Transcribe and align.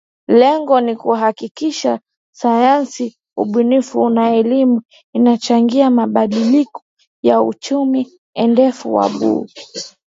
Lengo 0.27 0.81
ni 0.81 0.95
kuhakikisha 0.95 1.99
sayansi 2.31 3.17
ubunifu 3.37 4.09
na 4.09 4.35
elimu 4.35 4.81
inachangia 5.13 5.89
mabadiliko 5.89 6.83
ya 7.23 7.41
Uchumi 7.41 8.07
Endelevu 8.33 8.93
wa 8.95 9.09
Bluu 9.09 9.47